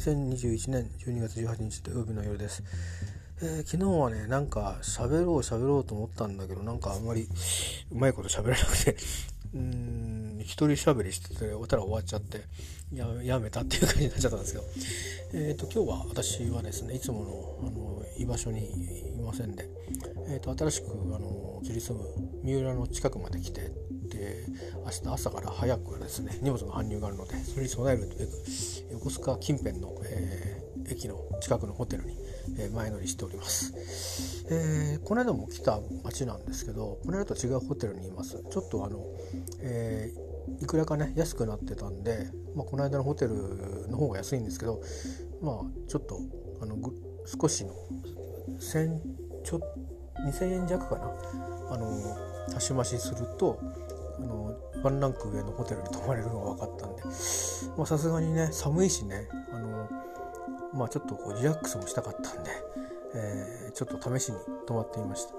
[0.00, 2.62] 2021年12月18日土曜日の夜です、
[3.42, 7.28] えー、昨日はねなんか喋ろう喋ろうと思ったんだけどなんかあんまり
[7.92, 8.96] うまいこと喋れなくて。
[9.52, 12.44] うん一人喋りしてておたら終わっちゃって
[12.92, 14.64] ややめたっていう感じになっちゃったんですけど
[15.32, 18.60] えっ、ー、と今日は私はですねいつものあの居場所に
[19.18, 19.68] いませんで、
[20.28, 22.06] えーと、新しくあの移り住む
[22.44, 23.72] 三浦の近くまで来て
[24.10, 24.44] で
[24.84, 28.28] 明日朝から早くですね荷物の搬入があるのでそれに備えるべく
[28.92, 32.16] 横須賀近辺の、えー、駅の近くのホテルに、
[32.58, 38.42] えー、前乗りしております、えー、この間も来た町なんですけどこの間と違うホテルにいます。
[38.50, 39.04] ちょっとあの、
[39.62, 40.12] え
[40.60, 44.80] いくらかね安くなってたんで、まあ、この間のホテルの方が安いんですけど
[45.40, 46.18] まあちょっと
[46.60, 46.76] あの
[47.26, 47.72] 少しの
[48.58, 48.98] 1000
[49.44, 49.60] ちょ
[50.26, 51.50] 2000円弱かな。
[51.70, 51.86] あの
[52.56, 53.60] 足し増しすると
[54.22, 57.02] あのワンランク上のホテルに泊まれるのが分かったんで
[57.86, 59.88] さすがにね寒いしねあの
[60.74, 62.50] まあちょっとこうリラックスもしたかったんで、
[63.14, 65.32] えー、ちょっと試しに泊まってみました、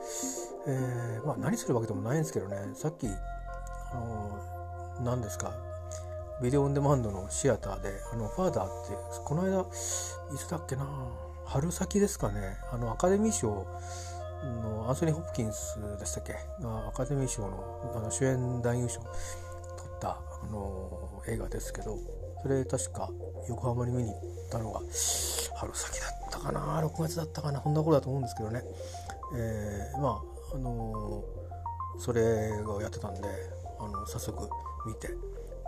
[0.68, 5.54] えー、まあ何するわけでもないんですけどねさっきあの何ですか
[6.42, 10.86] ビデオオンデマンドのシアターであのファーダーってこの間いつだっけな
[11.46, 13.68] 春先ですかねあのアカデミー賞
[14.46, 16.34] のアンソニー・ホプキンスでしたっけ？
[16.62, 21.98] がアカデミー賞のあの主演男優賞取ったあの映画ですけど
[22.42, 23.10] それ確か
[23.50, 24.20] 横浜に見に行っ
[24.52, 24.80] たのが
[25.56, 28.64] 春先だったかな6月だったかなこんな頃だと思うんですけどね、
[29.36, 30.22] えー、ま
[30.54, 31.24] ああの
[32.00, 33.22] それがやってたんで
[33.80, 34.50] あの早速
[34.86, 35.10] 見て。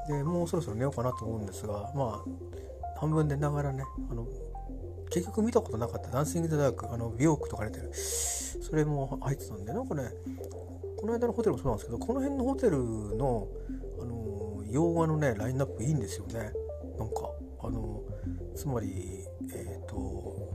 [0.06, 4.28] でもうそろそろ寝ようかなと思うんですがまあ半分寝ながらねあの
[5.14, 6.10] 結局見たことなかった。
[6.10, 6.92] ダンシング・ザ・ダーク。
[6.92, 7.92] あの美容区とか出てる。
[7.94, 10.10] それも入ってたんでなんかね
[10.98, 12.78] この間のホテルもそうなんですけどこの辺のホテル
[13.18, 13.48] の
[14.02, 16.52] あの洋画のねラインナップいいんですよね。
[16.98, 17.30] なんか
[17.62, 18.02] あの
[18.56, 19.24] つまり
[19.54, 20.50] えっ、ー、と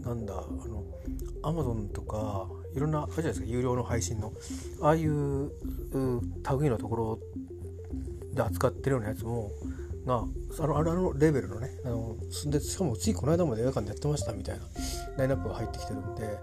[0.00, 0.84] なんだあの
[1.42, 4.32] アマゾンとかいろんなあるじゃないですか有料の配信の。
[4.80, 5.52] ああいう
[6.58, 7.18] 類のところ
[8.32, 9.50] で扱ってるようなやつも
[10.06, 10.66] があ。
[10.66, 11.70] のあのレベルのね。
[11.84, 12.16] あの
[12.46, 14.64] でしかもついこの間まで映画館でやってましたみたいな
[15.16, 16.38] ラインナップが入ってきてるんで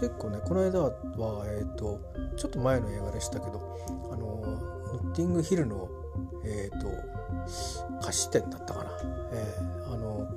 [0.00, 2.00] 結構ねこの間は、えーと、
[2.36, 3.78] ちょっと前の映画でしたけど
[4.12, 4.26] あの
[4.92, 5.88] ノッティングヒルの、
[6.44, 6.88] えーと、
[8.04, 8.90] 菓子店だったかな、
[9.32, 10.28] えー、あの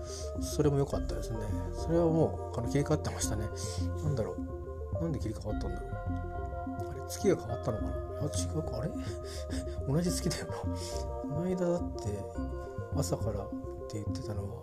[0.42, 1.38] それも良かったですね。
[1.74, 3.48] それはもうあの切り替わってましたね。
[4.04, 5.04] なんだろう。
[5.04, 6.39] なんで切り替わったんだろう
[7.10, 7.92] 月が変わったのかな？
[8.22, 8.78] あ違うか。
[8.80, 8.90] あれ？
[9.88, 10.54] 同じ月だよな。
[10.54, 10.68] こ
[11.28, 12.24] の間だって
[12.96, 13.50] 朝からっ
[13.90, 14.62] て言ってたのは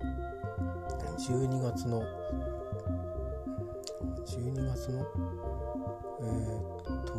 [1.18, 2.02] 12月の
[4.26, 5.06] 12月の
[6.20, 7.14] えー、っと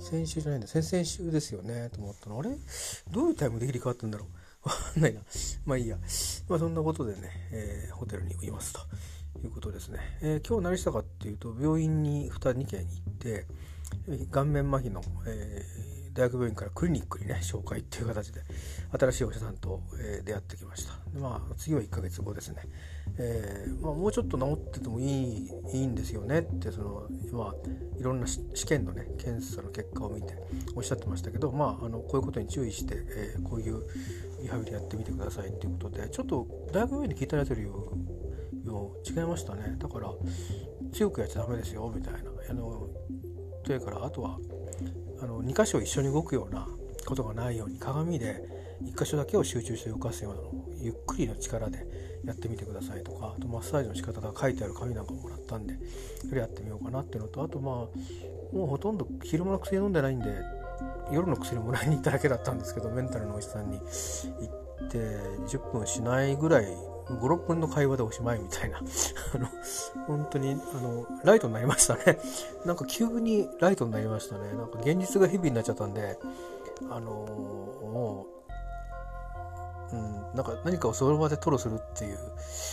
[0.00, 0.68] 先週じゃないんだ。
[0.68, 2.38] 先々週ですよねと思ったの。
[2.38, 2.50] あれ？
[3.10, 4.28] どういうタイムで切り替わったんだろう？
[4.68, 5.20] わかんないな。
[5.64, 5.98] まあいいや。
[6.48, 8.80] まあそんなことでね、えー、ホテルにいますと
[9.42, 13.11] いうことですね、えー、今日何したかっていうと病院に 2, 2件行って
[14.30, 18.40] 顔面麻痺の、えー、大学病院からクリニックにね紹介っていう形で
[18.98, 20.92] 新しいお医者さんと、えー、出会ってきました。
[21.12, 22.62] でまあ次は1ヶ月後ですね、
[23.18, 27.54] えーまあ、もうちょっと治っててもいいいいんですよねってその、ま、
[27.98, 30.34] いろんな試験のね検査の結果を見て
[30.74, 33.82] おっしゃってましたけど、まあ、あのこういうことに注意して、えー、こういう
[34.42, 37.62] リハビリやってみてくださいっていうことでちょっと大学病院で聞いたやつより
[39.04, 39.76] 違いましたね。
[39.78, 40.08] だから
[40.92, 42.20] 強くやっちゃダメですよみたいな。
[42.50, 42.88] あの
[43.64, 44.38] それからあとは
[45.20, 46.66] あの2箇所一緒に動くような
[47.06, 48.42] ことがないように鏡で
[48.82, 50.48] 1箇所だけを集中して動かすようなの。
[50.48, 51.86] をゆっくりの力で
[52.24, 55.78] やってみてくださいとかあとマッサージの仕方が書いてある紙なんかもらったんで
[56.28, 57.74] それやってみようかなっていうのとあとまあ
[58.54, 60.36] もうほとんど昼間の薬飲んでないんで
[61.12, 63.84] 夜の薬もらいに行っただけだったんですけどメンタルのお医者さんに行
[64.86, 64.98] って
[65.46, 66.66] 10分しないぐらい
[67.06, 68.78] 56分の会話でおしまいみたいな。
[69.34, 69.48] あの
[70.06, 72.18] 本当にあのライトになりましたね。
[72.64, 74.52] なんか急にライトになりましたね。
[74.54, 76.18] なんか現実が日々になっちゃったんで
[76.90, 78.26] あのも
[79.92, 82.18] う、うん、なんか何かをその場で吐露するっていう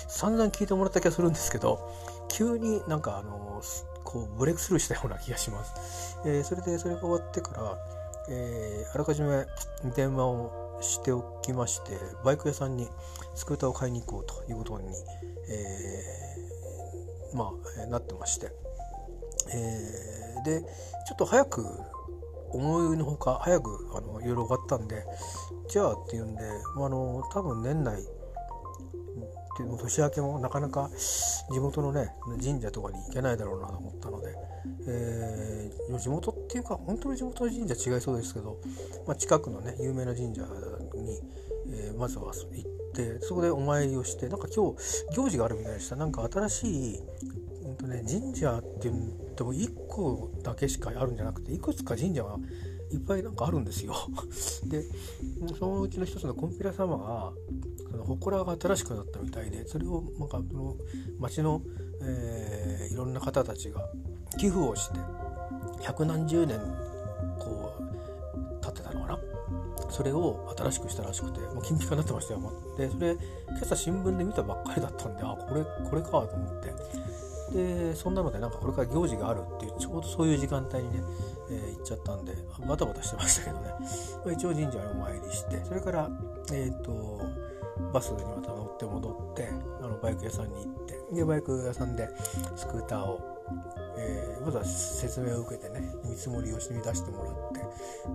[0.08, 1.80] 散々聞いてもらった気がするんですけど
[2.28, 3.62] 急になんかあの
[4.04, 7.78] こうブレイクスルーしたような気がします、えー、それでそれが終わってから、
[8.30, 9.46] えー、あらかじめ
[9.96, 12.88] 電話をしておきましてバイク屋さんに
[13.36, 14.88] スクーターを買いに行こうということに、
[15.50, 17.52] えー、ま
[17.84, 18.52] あなってまして、
[19.54, 21.66] えー、でちょっと早く
[22.52, 25.04] 思いのほか早くあのいろいろ終わったんで
[25.68, 26.42] じゃあっていうんで
[26.76, 28.06] まあの多分年内っ
[29.58, 30.90] ていう年明けもなかなか
[31.52, 34.34] 地元のね神社とかに行けないだろうなと思ったので、
[34.88, 38.58] えー、地元っていうか本当に地元の神社違いそうですけど、
[39.06, 40.44] まあ、近くのね有名な神社
[41.00, 41.22] に、
[41.68, 52.36] えー、まずは行ってってそこでお参りをしてなんか今日行事があるみたいでしたなんか新しい、うんとね、神社って言っても1個だけしかあるんじゃなくていくつか神社が
[52.92, 53.94] いっぱいなんかあるんですよ。
[54.66, 54.84] で
[55.60, 57.34] そのうちの一つのコンピラ様が
[57.92, 60.76] その祠が新しくなったみたいでそれをなんかその
[61.20, 61.62] 町の、
[62.02, 63.88] えー、いろんな方たちが
[64.40, 65.00] 寄付をして
[65.82, 66.60] 百何十年
[67.38, 69.39] こう経ってたのかな
[69.90, 72.42] それを新しくしたらしくてもう金ピカになってましたよ
[72.78, 76.74] でそれ今朝新聞で見たばっかりだったんであこれこれかと思って。
[77.50, 81.04] でそんなのでなんかこれから行事があるっていうちょうどそういう時間帯にね、
[81.50, 82.36] えー、行っちゃったんで
[82.68, 83.74] バタバタしてましたけどね、
[84.24, 86.10] まあ、一応神社にお参りしてそれから
[86.52, 87.20] えっ、ー、と
[87.92, 89.50] バスにまた乗って戻って
[89.82, 92.08] あのバイク屋さんに行ってでバイク屋さんで
[92.56, 93.20] スクーターを
[93.98, 97.59] えー、まずは説明を受けてね見積もりをしてみ出してもらって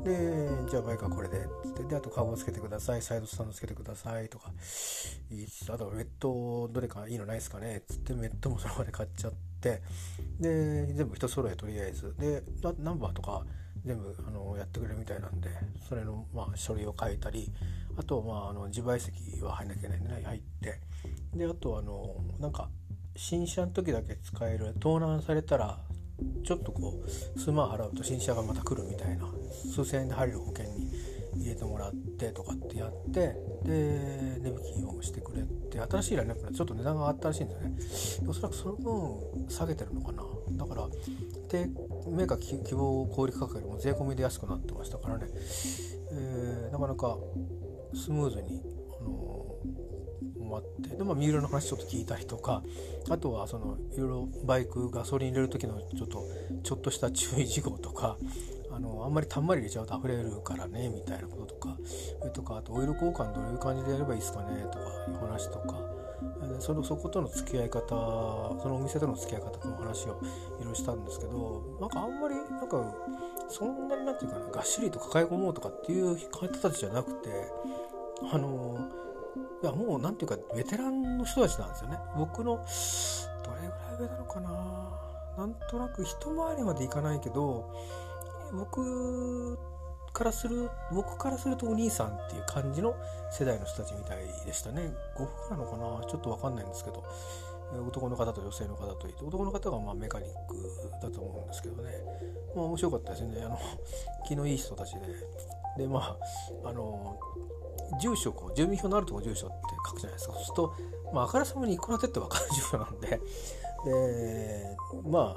[0.04, 4.52] でじゃあバイクはこれでっつってであとカゴをつけてくださいサイドスタンドつけてくださいとか
[5.70, 9.82] あとウェットどれかいいのないですかねっつってウェットもその場で買っちゃって
[10.40, 12.14] で全部一揃えとりあえず。
[12.18, 12.42] で
[12.78, 13.44] ナンバーとか
[13.84, 15.50] 全部あのやってくれるみたいなんで
[15.88, 17.52] それの、まあ、書類を書いたり
[17.98, 20.80] あと、まあ、あの自賠責は入んなきゃいけないんでね入って。
[21.34, 22.68] であとあのなんか
[23.16, 25.78] 新車の時だけ使える盗難されたら
[26.44, 29.26] ちょっとこう数万払うと新車がまた来るみたいな
[29.74, 30.90] 数千円で入る保険に
[31.36, 33.34] 入れてもらってとかってやって
[33.64, 38.30] で値引きをしてくれて新しいラインナップでちょっと値段が上がったらしいんですよね。
[38.30, 40.22] おそらくその分下げてるのかな。
[40.52, 40.88] だから
[41.48, 41.66] で
[42.08, 45.26] メーカー希望小売価格よりも税込みで安くなってましたからね、
[46.12, 47.16] えー、なかなか
[47.94, 48.62] スムーズに
[50.54, 52.62] もあってで、まあ、三浦の話ちょっと聞いたりとか
[53.10, 56.24] あとはそのいろいろバイクガソリン入れる時のちょっと
[56.62, 58.16] ちょっとした注意事項とか
[58.70, 61.76] あのあんまりたんまり入れちゃうと溢れるからねみたいなこととか
[62.32, 66.04] とかあとオイル交換どういう感じでやればいいですかねとかいう話とか。
[66.60, 67.88] そのそことの付き合い方
[68.62, 70.20] そのお店との付き合い方との話を
[70.60, 72.94] いろいろしたんですけどなんかあんまりなんか
[73.48, 77.28] そんなになんていうかながっしりと抱え込もうとかっていう方たちじゃなくて
[78.32, 78.83] あの
[79.64, 81.96] いやもうなんていうかベテランの人たちなんですよね。
[82.18, 82.56] 僕の
[83.42, 84.50] どれぐらい上なのかな。
[85.38, 87.74] なんとなく一回りまでいかないけど
[88.52, 89.58] 僕
[90.12, 92.94] からする僕からするとお兄さんっていう感じの
[93.30, 94.92] 世代の人たちみたいでしたね。
[95.16, 96.06] ご夫婦なのかな。
[96.10, 97.02] ちょっと分かんないんですけど。
[97.88, 99.24] 男の方と女性の方といて。
[99.24, 100.54] 男の方がまあメカニック
[101.00, 101.90] だと思うんですけどね。
[102.54, 103.42] まあ面白かったですね。
[103.42, 103.58] あの
[104.28, 105.00] 気のいい人たちで。
[105.78, 107.18] でまああの
[108.00, 109.56] 住所こう住民票のあるとこ住所って
[109.88, 110.34] 書くじゃないですか。
[110.34, 110.74] そうすると、
[111.12, 113.20] まあ、あからさまにいくら手って分かる住所なんで。
[113.84, 115.34] でま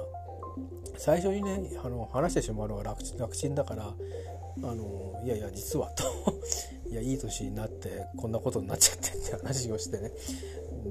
[0.96, 6.04] 最初にねあの話してしまうのが楽楽ちんだからあのいやいや実はと。
[6.90, 10.10] いやいい年になってこんなことになっちゃってって話をしてね。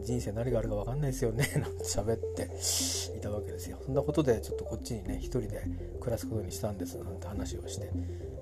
[0.03, 1.49] 人生何があるか分かんないですよね。
[1.59, 2.49] なんて喋って
[3.17, 3.77] いたわけですよ。
[3.83, 5.63] そんなことでちょっとこっちにね一人で
[5.99, 6.97] 暮らすことにしたんです。
[6.97, 7.89] なんて話をして。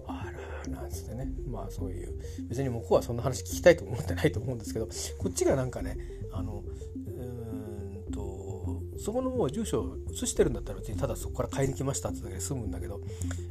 [0.06, 0.35] あら。
[0.70, 1.28] なんつってね。
[1.48, 2.14] まあそういう。
[2.48, 4.88] 別に向こうはそんな話聞きたいと思ってないと思うんですけど。
[5.18, 5.98] こっちがなんかね
[6.32, 6.64] あの
[7.08, 13.02] うんとそこのもう住所を移してるんだったら別にただそこから買いに来ましたってだけで済むんだけど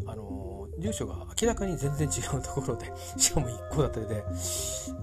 [0.06, 4.24] あの住所が明らかに全然違うところで しかも1個建てで。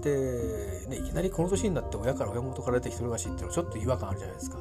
[0.02, 4.58] で、ね、いきなりこの年になって親から親元から出て一人暮らしっていうのはちょっと違和感あるじゃないですか。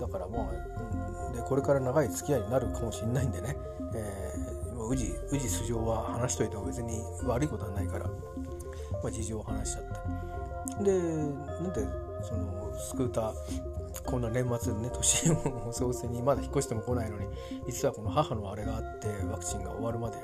[0.00, 3.56] だからまあでこれから長い付き合いになるかもしれないんでね、
[3.94, 10.84] えー宇治宇治素性は話しといても別に悪いことはないから、まあ、事情を話しちゃって。
[10.84, 11.86] でなんで
[12.22, 13.71] そのスクーター
[14.04, 17.26] こんな年末ね年も総選にまだ引っ越しても来ないのに
[17.66, 20.16] 実はこの母のあれがあってワクチンが終わるまで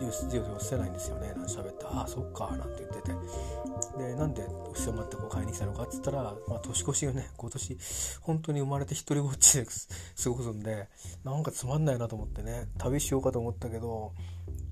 [0.00, 1.28] 授業を捨てないんですよね。
[1.34, 3.14] なんて喋って「ああそっか」なんて言ってて。
[3.98, 7.78] でなんで伏せまってこう買いに来たのかっつったら、まあ、年越しがね今年
[8.20, 9.66] 本当に生まれて一人ぼっちで
[10.22, 10.88] 過ごすんで
[11.24, 14.12] なんかつまんないなと思ってね旅しようかと思ったけど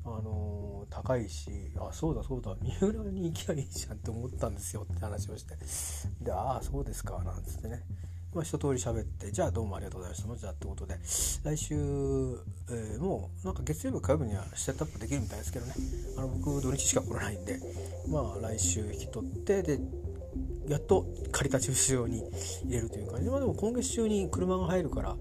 [0.05, 5.57] あのー、高いしあそうだそうだ三浦に行きゃいいじゃんって思ったんですよって話をして。
[6.23, 7.85] でああそうですかなんつってね。
[8.35, 10.37] まあ、一通り喋ってじゃあどうもありがとうございました。
[10.37, 10.95] じゃあってことで
[11.45, 15.73] 来週、えー、もうなんか月曜日火曜日にはセットアップできるみたいですけどね。
[16.17, 17.59] あの僕土日しか来れないんで
[18.09, 19.81] まあ来週引き取ってで
[20.69, 22.23] やっと借りた駐車場に
[22.67, 23.25] 入れるという感じ。
[23.25, 25.17] で、まあ、でも今月中に車が入るから、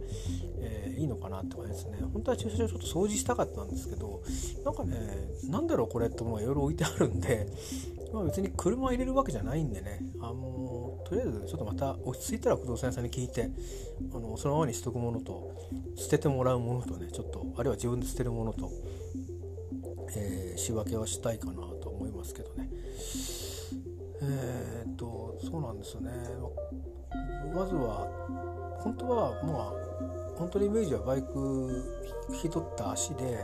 [0.59, 1.99] えー、いいのかなって感じですね。
[2.11, 4.21] 本当は駐車場ちょっと掃除したかったんですけど
[4.65, 4.97] なんかね
[5.49, 7.47] なんだろうこれってものがいろいろ置いてあるんで、
[8.13, 13.49] まあ、別に車入れるわけじゃないんでねあのとりあえずちょっとまた落ち着いたら不動産屋さんに聞いて
[14.13, 15.51] あのそのままにしとくものと
[15.95, 18.71] 捨ててもらうものとねちょっとあるいは自分で捨てるものと、
[20.15, 22.69] えー、仕分けはしたいかなと思いますけどね。
[24.21, 26.11] えー、っとそうなんですよね
[27.53, 28.07] まずは
[28.81, 29.87] 本当はまあ
[30.37, 31.85] 本当のイメージはバイク
[32.33, 33.43] 引き取った足で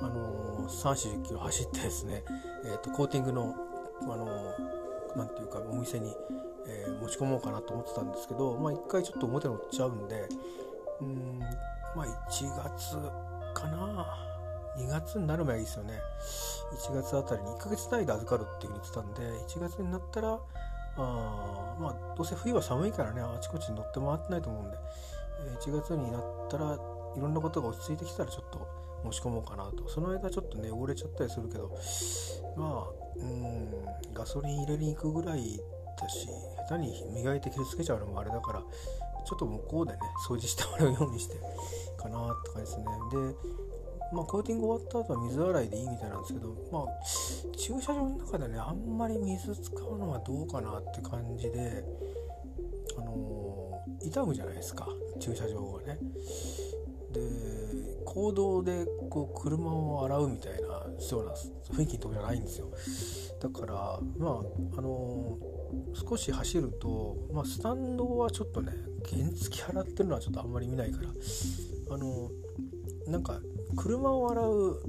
[0.00, 2.22] あの3 4 0キロ走ってですね、
[2.64, 3.54] えーと、コーティングの
[4.02, 4.26] あの
[5.16, 6.14] なんていうかお店に、
[6.66, 10.28] えー、持ち込もうかなと思ってたんですけどまあ一回ちょっと表乗っちゃうんで
[11.00, 11.38] うん
[11.96, 12.96] まあ1月
[13.54, 14.28] かな
[14.78, 15.94] 2月になる前いいですよね。
[16.88, 20.38] 1月あたりに1ヶ月単位で預かるっていうふうに言ってたんで1月になったら
[20.96, 24.76] あまあどうせ冬は寒いからねあちこちに乗って回ってないと思うんで
[25.66, 28.68] 1月になったらいろんなことが落ち着いてきたらちょっと
[29.10, 29.88] 申し込もうかなと。
[29.88, 31.70] その間ちょっとね汚れちゃったりするけど
[32.58, 35.60] まあうんガソリン入れに行くぐらい
[36.00, 36.26] だし
[36.68, 39.98] 下手に磨いて傷つけちゃうのもあれだからちょっと向こうでね
[40.28, 41.36] 掃除してもらうようにして
[41.96, 43.68] かなって感じですねで
[44.10, 51.84] まあ、コーティング終わった後は水洗いでいいみたいなんですけど、まあ、駐車場の中でねあんまり水使うのはどうかなって感じで、
[52.96, 54.88] あのー、傷むじゃないですか
[55.20, 55.98] 駐車場がね。
[57.12, 57.20] で
[58.18, 61.32] 公道でこう車を洗うみたいなような
[61.72, 62.68] 雰囲気のとこじゃないんですよ。
[63.40, 63.74] だから
[64.18, 64.42] ま
[64.74, 68.72] ああのー、少し走ると、まあ、スタンドはちょっとね
[69.08, 71.10] 原付払ってるのはちょっとあんまり見ないから
[71.90, 73.40] あのー、なんか
[73.76, 74.82] 車を洗う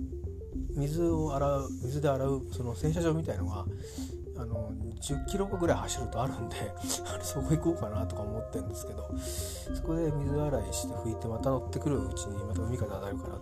[0.76, 3.64] 水を洗う水で洗うその洗車場みたいのが
[4.40, 6.56] あの10キロぐらい走るとあるんで
[7.22, 9.10] そこ行こうかなとか思ってるんですけど
[9.76, 13.34] そこで水洗いして拭いてまた乗ってくるうちにまた海風当たるから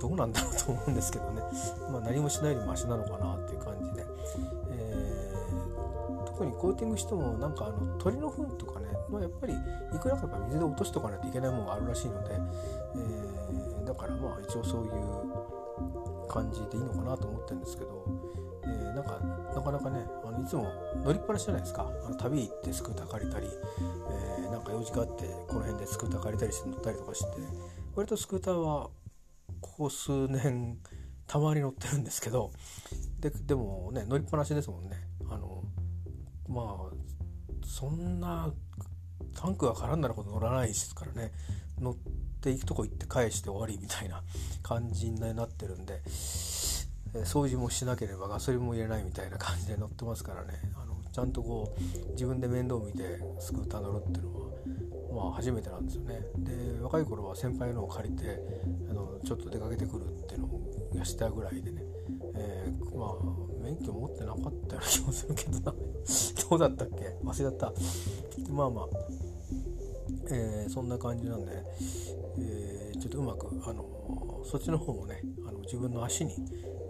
[0.00, 1.42] どうなんだろうと思うんですけどね、
[1.92, 4.04] まあ、何もしないよりマシなのかなっていう感じで、
[4.70, 12.34] えー、特にコーティングしてもなんかあの鳥の糞とかね、まあ、やっぱりいくらかやっぱ水で落としとかないといけないものがあるらしいので、
[12.96, 18.04] えー、だからまあ一応そういう感じでいいのかなと思ってるんですけど、
[18.64, 19.18] えー、なんか
[19.54, 21.90] なかなかねあのいつも乗りっぱなしじゃないですか。
[22.04, 27.26] あの旅行ってスクーター借りたり、えー、なんか用事があってこの辺でスクーター借りたりして乗ったりとかして
[27.94, 28.90] 割とスクーターは
[29.60, 30.78] ここ数年
[31.26, 32.50] たまに乗ってるんですけど
[33.20, 34.96] ででもね乗りっぱなしですもんね。
[35.30, 35.62] あの
[36.48, 38.52] まあそんな
[39.34, 41.32] タンクが絡んだらこと乗らないですからね。
[41.78, 41.94] 乗っ
[42.40, 44.22] ていくとこ行って返して終わりみたいな
[44.62, 46.02] 感じになってるんで。
[47.12, 50.54] 掃除もしなければガソリンも入れないみたいな感じで乗ってますからね。
[50.74, 54.50] あのちゃんとこう自分で面倒見てスクーター乗るっていうのは
[55.12, 56.20] まあ初めてなんですよね。
[56.38, 58.40] で若い頃は先輩のを借りて
[58.88, 61.82] あのちょっと出かけてくるっていうのをしたぐらいでね、
[62.36, 63.14] えー、まあ
[63.60, 65.74] 免許持ってなかったような気もするけどな。
[66.50, 67.16] どうだったっけ？
[67.24, 67.72] 忘れちゃった。
[68.52, 68.86] まあまあ
[70.32, 71.64] えー、そんな感じなんで、
[72.38, 76.34] えー、ちょっとうまくあのそっちの方もねあの自分の足に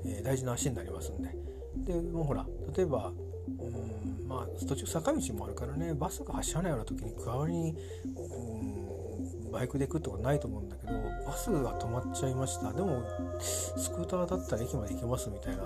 [0.04, 1.34] えー、大事な足になりますんで。
[1.76, 3.12] でもうほら例えば
[3.48, 7.76] うんまあ途中坂道もあるからねバスが走らないような時に代わりに
[8.16, 10.92] うんバイクで行くってことないと思うんだけど
[11.26, 12.72] バスが止まっちゃいました。
[12.72, 13.02] でも
[13.40, 15.64] スクーターだったら駅まで行けますみたいな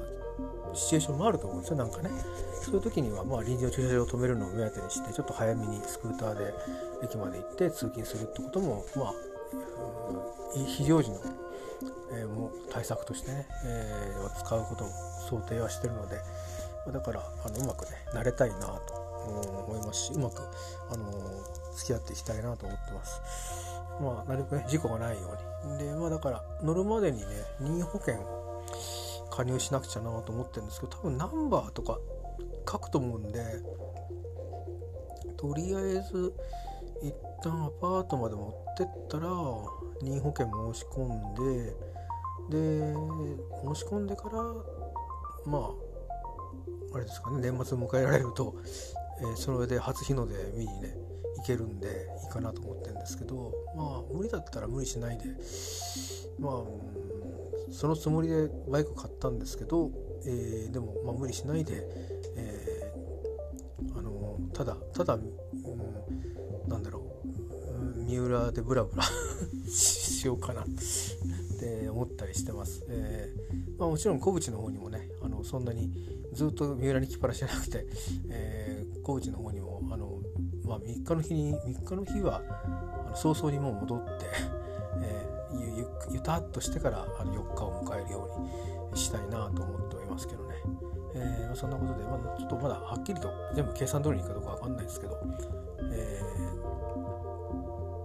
[0.74, 2.10] シチュエーションもあると思うんですよなんかね。
[2.62, 6.54] そういう時にはまあ臨時の駐車場を止めるのを目当てにしてちょっと早めにスクーターで
[7.02, 9.14] 駅まで行って通勤するってこともまあ
[10.66, 11.20] 非常時の
[12.16, 14.90] えー、も対策としてね、えー、使うことも
[15.28, 16.18] 想定はしてるので
[16.92, 18.94] だからあのうまくね慣れたいなと
[19.26, 20.42] 思いますしうまく、
[20.90, 21.10] あの
[21.74, 23.20] 付き合っていきたいなと思ってます。
[24.00, 25.78] まあ、なるべくね事故がないように。
[25.78, 27.24] でまあだから乗るまでにね
[27.60, 28.16] 任意保険
[29.30, 31.98] 加入しなくちゃなと思ってるんですけど多分ナンバーとか
[32.70, 33.40] 書くと思うんで
[35.36, 36.32] とりあえず
[37.02, 39.28] 一旦アパートまで持ってったら
[40.02, 41.74] 任意保険申し込んで
[42.50, 42.94] で
[43.74, 44.42] 申し込んでから
[45.46, 45.70] まあ
[46.94, 48.54] あれですかね年末迎えられると、
[49.20, 50.96] えー、それで初日の出見にね
[51.36, 55.24] 行けるんでいいかなと思ってるんですけどまあ無理だったら無理しないで
[56.38, 56.62] まあ
[57.72, 59.90] そのつもりでバイク買ったんですけど、
[60.26, 61.82] えー、でも、まあ、無理しないで、
[62.36, 67.04] えー、あのただただ、うん、なんだろう
[68.04, 69.02] 三浦でブラブラ
[69.68, 70.64] しようかな。
[71.54, 75.90] って思ったりしてます、えー、まあ、もちろん小淵の方にもねあのそんなに
[76.32, 77.86] ずっと三浦に来っぱなしじゃなくて、
[78.28, 80.18] えー、小淵の方にもあの、
[80.64, 82.42] まあ、3日の日に3日の日は
[83.06, 84.26] あの早々にもう戻って、
[85.02, 88.28] えー、ゆゆたっとしてからあの4日を迎えるよ
[88.90, 90.54] うにしたいなと思っておりますけどね、
[91.14, 95.16] えーま、そんなことで、まあ、ちょっとまだはっきりと全部計算通りにいくかどうかわかんないですけど、
[95.92, 96.64] えー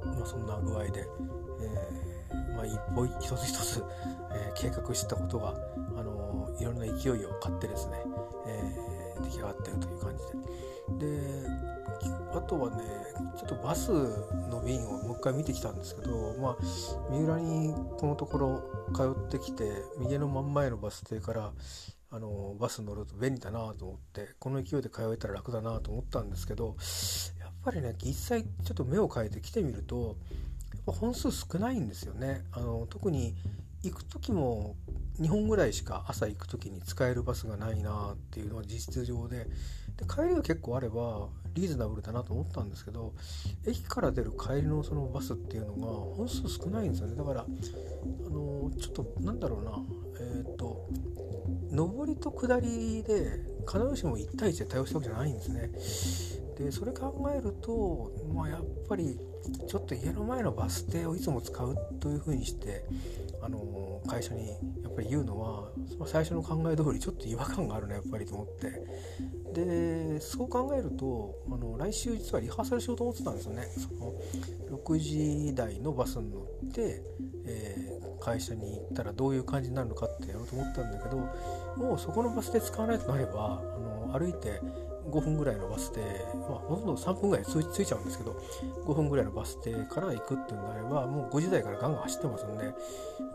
[0.05, 1.07] まあ、そんな具合で、
[1.61, 1.98] え
[2.59, 3.83] まあ、一歩一つ一つ、
[4.31, 5.55] えー、計画してたことが、
[5.97, 7.97] あのー、いろんな勢いを買ってですね、
[8.47, 10.59] え出来上がってるという感じで。
[10.97, 11.47] で
[12.33, 12.83] あとはね
[13.37, 16.57] ちょっとバスの便をもう一回見てきたんですけどまあ
[17.11, 18.63] 三浦にこのところ
[18.95, 21.51] 通ってきて右の真ん前のバス停から
[22.11, 26.75] あのバス乗ると便利だなと思ってこの勢いで通えたら楽だなと思ったんですけど
[27.39, 30.17] やっぱりね実際ちょっと目を変えて来てみると
[30.85, 32.43] 本数少ないんですよね。
[32.51, 33.35] あの特に
[33.83, 34.75] 行く時も
[35.19, 39.47] 2本ぐらいしか朝行く時に使えるバスがないなっていうのは実質上で。
[39.97, 43.13] で帰りが結構あればリーズナブルだなと思ったんですけど
[43.67, 47.15] 駅から出る帰りのそのバスっていうのが本数少ないんですよね。
[47.15, 47.45] だからあ
[48.29, 49.71] のちょっとなんだろうな。
[50.21, 50.87] えっ、ー、と
[51.71, 55.69] 上りと下りで必ずしも1対1で対応したわけじゃないんですね。
[56.57, 59.17] でそれ考えるとまあやっぱり
[59.67, 62.83] ちょっと家の前のバス停をいつも使うというふうにして
[63.41, 65.69] あの会社にやっぱり言うのは
[66.05, 69.29] 最初の考え通りちょっと違和感があるねやっぱりと思って。
[69.53, 73.63] でそう考えるとあの来週実はリハーサルしようと思ってたんですよね。
[73.77, 74.13] その
[74.77, 77.01] 6時台のバスに乗って、
[77.45, 81.17] えー、会社に行ったらどういう感じになるのかってやろうと思ったんだけど
[81.77, 84.61] もうそこのバスで使わないとなればあの歩いて
[85.09, 86.01] 5分ぐらいのバス停、
[86.49, 88.35] まあ、ほとんど3分ぐらいついちゃうんですけど
[88.85, 92.65] 5分ぐらいのバス停から行くっていうんであればもう5時台からガンガン走ってますんで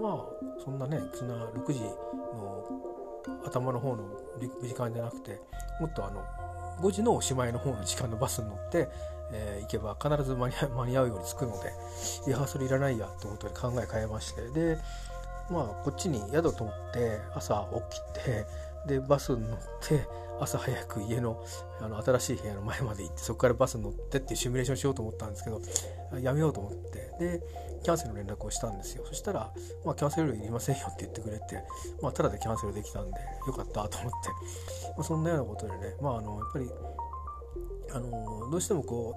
[0.00, 2.64] まあそんなねそんな6時の
[3.44, 4.04] 頭の方の
[4.62, 5.40] 時間じゃなくて
[5.80, 6.22] もっとあの
[6.80, 8.88] 5時のおしまいの方の時間のバスに乗って、
[9.32, 11.72] えー、行けば必ず間に間に合うように着くので
[12.26, 14.78] リハーサルいらないやってことで考え変えましてで
[15.50, 18.46] まあこっちに宿取って朝起きて
[18.86, 20.06] でバスに乗って
[20.40, 21.42] 朝早く家の
[21.80, 25.60] あの新しい部屋の前まで行ってそこからバスに乗ってっていうシミュレーションしようと思ったんですけど
[26.20, 27.04] やめようと思って。
[27.18, 27.40] で
[27.84, 29.04] キャンセルの連絡をしたんですよ。
[29.06, 29.52] そしたら、
[29.84, 31.62] まあ、キャンセル料いりませんよって言ってくれて、
[32.00, 34.28] まあ、ただでキャンセルできたんでよかったと思って、
[34.96, 36.70] まあ、そんなようなことでね、まあ、あのやっぱり
[37.94, 39.14] あのどうしてもこ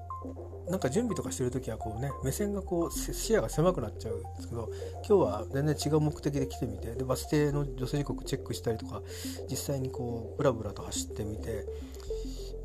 [0.67, 4.69] うなんか準備とかしてる時はこうね目線がこう視野が狭くなっちゃうんですけど
[5.07, 9.01] 今日は全然違う目的で来てみてでバス停の女性時刻チェックしたりとか
[9.49, 11.65] 実際にこうブラブラと走ってみて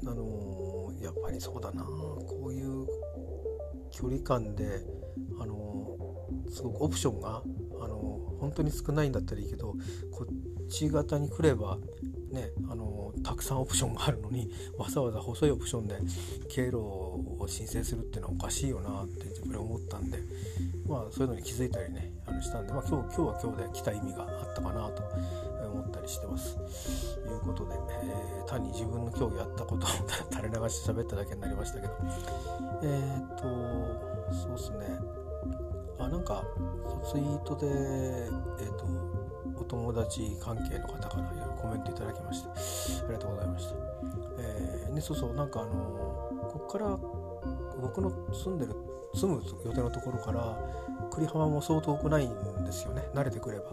[0.06, 2.86] あのやっぱりそうだなこういう
[3.92, 4.84] 距離感で
[5.40, 5.96] あの
[6.50, 7.42] すごくオプションが
[7.80, 7.96] あの
[8.40, 9.74] 本当に少ないんだったらいいけど
[10.12, 11.78] こっち側に来れば
[12.32, 15.96] ねあのたくさんオプションがあるのにわざわざ細いオプションで
[16.48, 20.18] 経路を申請するっていうのはおかしいよなって自分で思ったんで
[20.86, 25.02] まあそういうのに気づいたりねあのしたんで、まあ、今日今日は今日で来た意味があったかなと
[25.72, 26.56] 思ったりしてます。
[27.14, 29.90] ということで、えー、単に自分の競技やったことを
[30.30, 31.92] 垂れ流し喋っただけになりましたけど
[32.82, 33.42] えっ、と
[34.34, 34.98] そうっすね
[35.98, 36.44] あなんか
[37.10, 39.21] ツイートでえっ、と
[39.72, 43.74] 友達関係の方からいろいろコメントいただきましてありがとうございました。
[44.38, 46.98] えー、ね、そうそうなんかあのこっから
[47.80, 48.74] 僕の住んでる
[49.14, 50.58] 住む予定のところから
[51.10, 53.02] 栗浜も相当遠くないんですよね。
[53.14, 53.70] 慣れてくれば。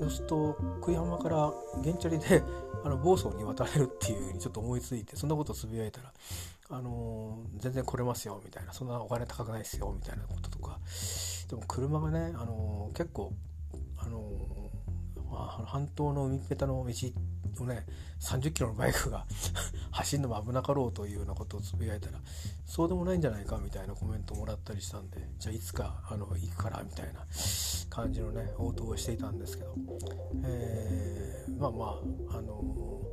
[0.00, 2.42] そうすると栗浜から原チャリで
[2.84, 6.12] あの房総に渡れるっていうふうにちょっと思いついてそんなことつぶやいたら、
[6.70, 8.72] あのー、全然来れますよみたいな。
[8.72, 10.80] そんなお金高くないですよみたいなこととか。
[11.48, 13.32] でも車がね、あのー、結構、
[13.98, 14.55] あのー、
[15.36, 16.82] まあ、半島の海っぺたの道
[17.62, 17.84] をね
[18.20, 19.26] 30キロのバイクが
[19.92, 22.18] 走るのも危なかろうというようなことをつぶやいたら
[22.64, 27.26] そうでもないんじゃないかみたいなコメントをもらったりしたんでじゃあいつかあの行くからみたいな
[27.90, 29.74] 感じのね応答をしていたんですけど、
[30.44, 31.84] えー、まあま
[32.30, 32.62] ああの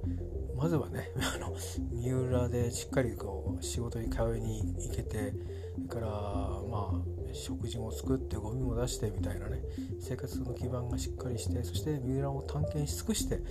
[0.08, 1.54] ー、まずはね あの
[1.92, 5.34] 三浦でしっかりこう仕事に通いに行けて
[5.76, 9.62] それからまあ食事も作ってゴミも出してみたいなね。
[10.00, 13.42] 生活の基盤がしっかりしてそして三浦を探検し尽くして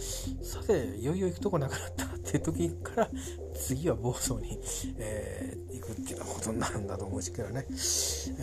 [0.43, 3.11] さていよいよ行くとこなくなったっていう時から
[3.55, 4.59] 次は房総に、
[4.99, 7.67] えー、行くっていうようなことになるんだと思うしけどね。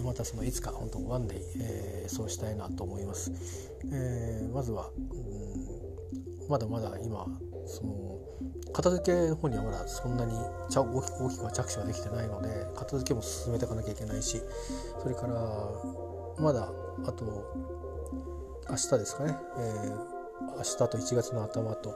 [0.04, 3.32] またそのいつか本当ワンデイ、えー、そうしたいなと思います、
[3.92, 7.26] えー、まずは、うん、まだまだ今
[7.66, 8.19] その
[8.74, 10.34] 片付けの方にはまだそんなに
[10.70, 14.42] 大きく大きくは着手はできてないので片付けも進めていかなきゃいけないし
[15.02, 15.34] それから
[16.38, 16.70] まだ
[17.06, 17.54] あと
[18.70, 21.96] 明日ですかね、えー、明日と1月の頭と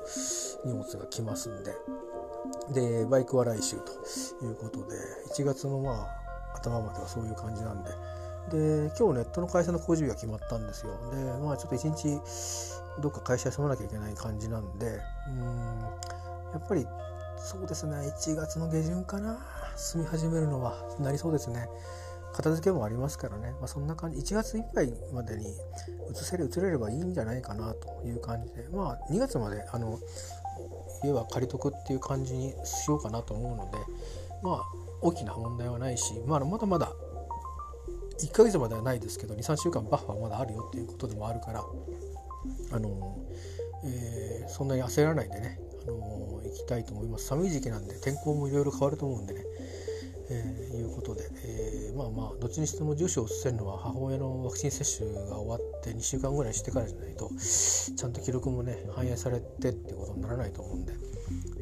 [0.65, 1.73] 荷物が来ますんで。
[2.73, 4.95] でバイクは来週ということで
[5.33, 6.07] 1月のま
[6.53, 7.91] あ頭まではそういう感じなんで。
[8.51, 10.91] で今日ネットの会社の工事日が決まったんですよ。
[11.11, 12.19] でまあちょっと一日
[13.01, 15.85] どっか会社休まなきゃいけない感じなんでうん
[16.53, 16.85] やっぱり
[17.37, 17.95] そうですね。
[17.97, 19.37] 1月の下旬かな。
[19.75, 21.67] 住み始めるのはなりそうですね。
[22.33, 24.19] 片付けもありますからね、まあ、そんな感じ。
[24.19, 28.67] 1月いっぱいまでに移せる移れればいいんじゃないかなという感じで。
[28.71, 29.99] まあ2月まであの
[31.03, 33.77] 家は借りとくっていう感じにしようかなと思うので。
[34.41, 34.63] まあ
[35.01, 36.93] 大きな問題はないし、まあ、まだまだ
[38.19, 41.63] 1ヶ月まではないですけど23週間バッファーまだあるよっていうことでもあるから。
[42.71, 43.17] あの、
[43.85, 47.25] えー、そんなに焦らないでね、あの行きたいと思います。
[47.25, 49.43] 寒い時期なんで天候もいろいろ変わると思うんでね。
[50.29, 60.93] えー、いうことで、えー、まあまあどっちにしても重視を移せるのは母親のワクチン接種が終わって2週間ぐらいしてからじゃないとちゃんと記録もね反映されてっていうことにならないと思うんで、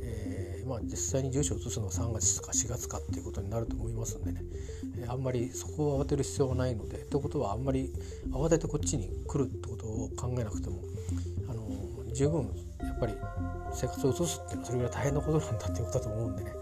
[0.04, 4.42] えー、まあ実際に重視を移すのは3月か4月かっていうことになると思いますんでね、
[5.00, 7.92] えあんまりそこを慌てる必要はないのでってことはあんまり
[8.32, 10.82] 慌ててこっちに来るってことを考えなくても
[11.50, 11.68] あの
[12.14, 13.14] 十分やっぱり
[13.74, 16.54] 生活を移すっていうのはそれぐらい大変なことなんだっていうことだと思うんでね、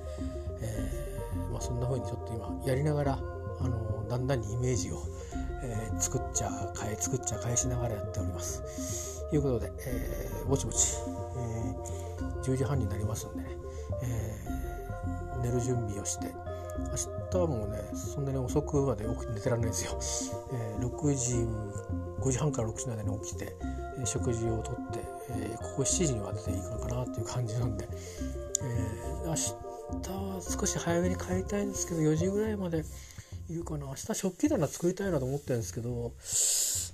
[0.62, 3.20] えーまあ、そんな風にちょっと今やりながら
[3.60, 5.02] あのだんだんにイメージを、
[5.64, 9.28] えー、作っちゃ変え作っちゃ返しながらやっております。
[9.30, 10.96] ということで、えー、ぼちぼち、
[11.38, 13.50] えー、10時半になりますんでね、
[14.02, 16.34] えー、寝る準備をして
[17.32, 20.00] 明日もねそんなに遅くまで起きて寝てらんないんですよ。
[20.54, 21.48] えー、6時
[22.20, 23.56] 5時半から6時の間に起きて、
[24.06, 25.00] 食事をとって、
[25.32, 27.88] えー、ここ7時には出ていくのかなっていう感じなんで、
[28.62, 32.84] えー、明日は少し早めに帰りたいんですけど4時ぐらいまで
[33.50, 33.88] いるかな。
[33.88, 36.14] 明日食器棚作りたいなと思ってるんですけど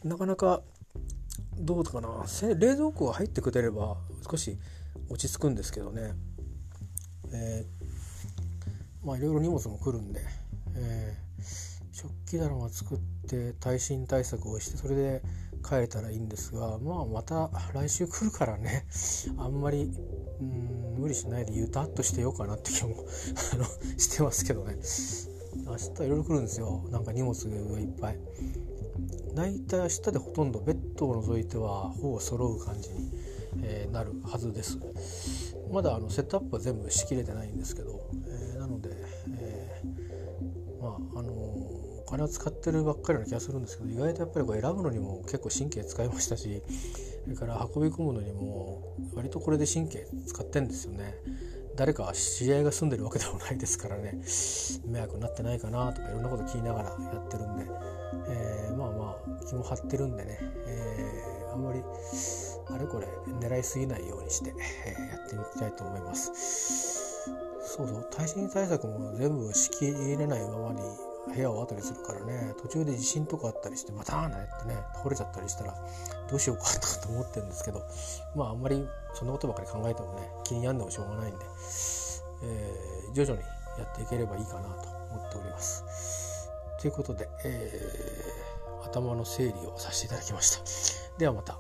[0.08, 0.62] なかなか
[1.58, 2.26] どうかな。
[2.56, 3.98] 冷蔵庫が入ってくれれば
[4.30, 4.58] 少し
[5.10, 6.14] 落ち着くんですけどね。
[7.34, 10.22] えー、まあいろいろ荷物も来るんで、
[10.76, 11.44] えー、
[11.92, 15.22] 食器棚を作って耐震対策をしてそれで
[15.66, 18.86] 帰れたらいいんですがまあまた来週来るからね。
[19.38, 19.92] あんまり
[20.40, 22.96] うん無理しないでゆたっとしてようかなって気も
[23.54, 23.66] あの
[23.98, 24.78] してますけどね。
[25.66, 26.84] 明日いろいろ来るんですよ。
[26.92, 28.20] なんか荷物がいっぱい。
[29.34, 33.12] 大体明日でほとんどベッドを除いてはほぼ揃う感じに、
[33.64, 34.78] えー、なるはずです。
[35.72, 38.10] まだあのセットアップは全部しきれてないんですけど、
[42.16, 46.62] 金を使ってるばっかりな気がするんですけど意外とやっぱりこれ選ぶのにも結構神経使いましたし
[47.26, 51.16] それから運び込むのにも割とこれで神経使ってんですよね。
[51.76, 54.22] 誰か知り合いが住んでるわけでもないですからね。
[54.86, 57.66] 迷惑になってないかなとかいろんなこと聞きながらやってるんで、
[58.30, 61.82] えー、まあまあ気も張ってるんでね、えー、あんまり
[62.70, 63.08] あれこれ
[63.46, 64.54] 狙いすぎないようにして、
[64.86, 67.06] えー、やってみたいと思います。
[67.66, 70.82] そうそう耐震対策も全部しきれないままに
[71.34, 75.76] 部屋を後にするからね途中で地震とかあったりしてまたーなってね倒れちゃったりしたら
[76.30, 77.82] どうしようかとかと思ってるんですけど
[78.36, 81.46] まああんまりそんなことばかり考えてもね気に病んでもしょうがないんで、
[82.44, 83.48] えー、徐々に
[83.80, 86.50] やっていければいいかなと思っております。
[86.80, 91.18] ということで、えー、頭の整理をさせていただきました。
[91.18, 91.58] ではまた。